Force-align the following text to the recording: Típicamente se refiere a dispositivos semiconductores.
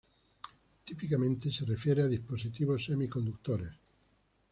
Típicamente 0.83 1.51
se 1.51 1.63
refiere 1.63 2.01
a 2.01 2.07
dispositivos 2.07 2.85
semiconductores. 2.85 3.71